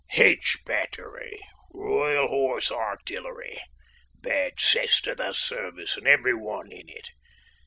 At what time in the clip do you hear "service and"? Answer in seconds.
5.31-6.07